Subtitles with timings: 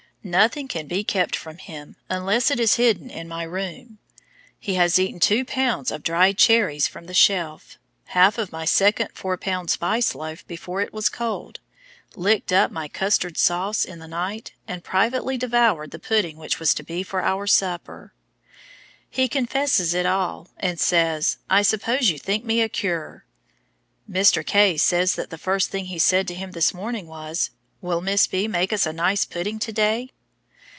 [0.23, 3.97] Nothing can be kept from him unless it is hidden in my room.
[4.59, 9.09] He has eaten two pounds of dried cherries from the shelf, half of my second
[9.15, 11.59] four pound spice loaf before it was cold,
[12.15, 16.75] licked up my custard sauce in the night, and privately devoured the pudding which was
[16.75, 18.13] to be for supper.
[19.09, 23.25] He confesses to it all, and says, "I suppose you think me a cure."
[24.07, 24.45] Mr.
[24.45, 24.77] K.
[24.77, 27.49] says that the first thing he said to him this morning was,
[27.83, 28.47] "Will Miss B.
[28.47, 30.11] make us a nice pudding to day?"